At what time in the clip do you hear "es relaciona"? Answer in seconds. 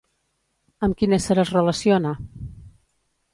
1.43-2.15